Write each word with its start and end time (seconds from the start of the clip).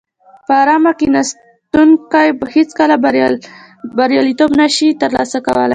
په 0.45 0.53
ارامه 0.61 0.91
کیناستونکي 0.99 2.27
هیڅکله 2.55 2.95
بریالیتوب 3.97 4.51
نشي 4.61 4.87
ترلاسه 5.01 5.37
کولای. 5.45 5.69